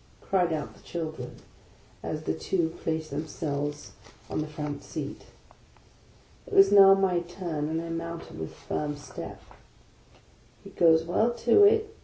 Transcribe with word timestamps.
"cried 0.29 0.51
out 0.51 0.73
the 0.73 0.81
children, 0.81 1.35
as 2.01 2.23
the 2.23 2.33
two 2.33 2.69
placed 2.81 3.11
themselves 3.11 3.91
on 4.31 4.41
the 4.41 4.47
front 4.47 4.83
seat. 4.83 5.27
It 6.47 6.55
was 6.55 6.71
now 6.71 6.95
my 6.95 7.19
turn, 7.19 7.69
and 7.69 7.79
I 7.79 7.89
mounted 7.89 8.39
with 8.39 8.51
a 8.51 8.55
firm 8.55 8.97
step." 8.97 9.39
He 10.63 10.71
goes 10.71 11.03
well 11.03 11.29
to 11.45 11.65
it 11.65 11.95